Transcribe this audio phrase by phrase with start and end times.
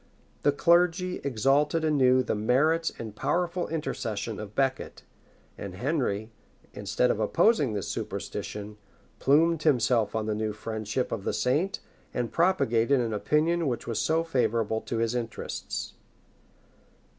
[0.41, 5.03] The clergy exalted anew the merits and powerful intercession of Becket;
[5.59, 6.31] and Henry,
[6.73, 8.77] instead of opposing this superstition,
[9.19, 11.81] plumed himself on the new friendship of the saint,
[12.15, 15.93] and propagated an opinion which was so favorable to his interests.